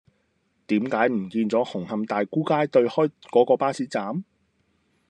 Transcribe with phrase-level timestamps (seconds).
[0.65, 4.23] 點解唔見左紅磡大沽街對開嗰個巴士站